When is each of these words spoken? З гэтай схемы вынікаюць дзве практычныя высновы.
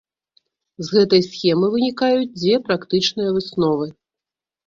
З 0.85 0.87
гэтай 0.93 1.21
схемы 1.25 1.67
вынікаюць 1.75 2.33
дзве 2.39 2.55
практычныя 2.69 3.29
высновы. 3.37 3.85